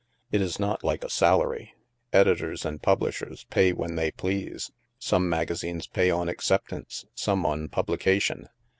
It 0.31 0.41
is 0.41 0.59
not 0.59 0.83
like 0.83 1.03
a 1.03 1.11
salary. 1.11 1.75
Editors 2.11 2.65
and 2.65 2.81
publishers 2.81 3.43
pay 3.51 3.71
when 3.71 3.97
they 3.97 4.09
please. 4.09 4.71
Some 4.97 5.29
magazines 5.29 5.85
pay 5.85 6.09
on 6.09 6.27
acceptance, 6.27 7.05
some 7.13 7.45
on 7.45 7.69
publication. 7.69 8.49